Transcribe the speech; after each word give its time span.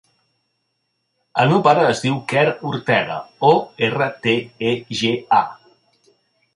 El 1.43 1.51
meu 1.51 1.61
pare 1.67 1.83
es 1.91 2.01
diu 2.07 2.17
Quer 2.33 2.47
Ortega: 2.71 3.21
o, 3.53 3.55
erra, 3.91 4.11
te, 4.27 4.37
e, 4.73 4.77
ge, 5.05 5.17
a. 5.45 5.49